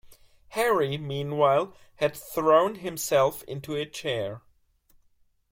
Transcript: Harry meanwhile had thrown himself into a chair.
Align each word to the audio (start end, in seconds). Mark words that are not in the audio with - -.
Harry 0.57 0.97
meanwhile 0.97 1.75
had 1.97 2.17
thrown 2.17 2.73
himself 2.73 3.43
into 3.43 3.75
a 3.75 3.85
chair. 3.85 4.41